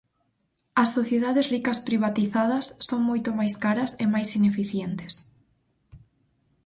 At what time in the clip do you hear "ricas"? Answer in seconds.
1.53-1.79